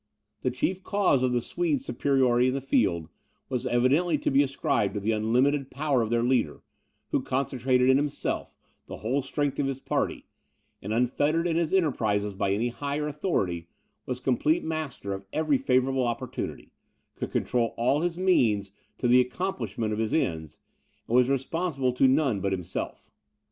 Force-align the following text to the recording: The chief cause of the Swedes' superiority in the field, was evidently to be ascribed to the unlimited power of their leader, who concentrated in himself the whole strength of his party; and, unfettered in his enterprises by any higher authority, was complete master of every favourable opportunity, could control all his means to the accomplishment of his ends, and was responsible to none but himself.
The 0.41 0.49
chief 0.49 0.81
cause 0.83 1.21
of 1.21 1.31
the 1.31 1.41
Swedes' 1.41 1.85
superiority 1.85 2.47
in 2.47 2.55
the 2.55 2.59
field, 2.59 3.07
was 3.49 3.67
evidently 3.67 4.17
to 4.17 4.31
be 4.31 4.41
ascribed 4.41 4.95
to 4.95 4.99
the 4.99 5.11
unlimited 5.11 5.69
power 5.69 6.01
of 6.01 6.09
their 6.09 6.23
leader, 6.23 6.63
who 7.11 7.21
concentrated 7.21 7.87
in 7.87 7.97
himself 7.97 8.55
the 8.87 8.97
whole 9.05 9.21
strength 9.21 9.59
of 9.59 9.67
his 9.67 9.79
party; 9.79 10.25
and, 10.81 10.91
unfettered 10.91 11.45
in 11.45 11.55
his 11.55 11.71
enterprises 11.71 12.33
by 12.33 12.51
any 12.51 12.69
higher 12.69 13.07
authority, 13.07 13.67
was 14.07 14.19
complete 14.19 14.63
master 14.63 15.13
of 15.13 15.27
every 15.31 15.59
favourable 15.59 16.07
opportunity, 16.07 16.71
could 17.13 17.29
control 17.31 17.75
all 17.77 18.01
his 18.01 18.17
means 18.17 18.71
to 18.97 19.07
the 19.07 19.21
accomplishment 19.21 19.93
of 19.93 19.99
his 19.99 20.15
ends, 20.15 20.57
and 21.07 21.15
was 21.15 21.29
responsible 21.29 21.93
to 21.93 22.07
none 22.07 22.39
but 22.39 22.51
himself. 22.51 23.11